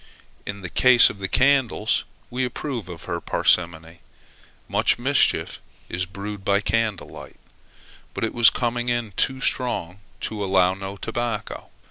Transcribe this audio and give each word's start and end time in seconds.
In 0.47 0.61
the 0.61 0.69
case 0.71 1.11
of 1.11 1.19
the 1.19 1.27
candles, 1.27 2.05
we 2.31 2.43
approve 2.43 2.89
of 2.89 3.03
her 3.03 3.21
parsimony. 3.21 3.99
Much 4.67 4.97
mischief 4.97 5.61
is 5.89 6.07
brewed 6.07 6.43
by 6.43 6.59
candle 6.59 7.09
light. 7.09 7.37
But, 8.15 8.23
it 8.23 8.33
was 8.33 8.49
coming 8.49 8.89
it 8.89 9.15
too 9.15 9.39
strong 9.41 9.99
to 10.21 10.43
allow 10.43 10.73
no 10.73 10.97
tobacco. 10.97 11.69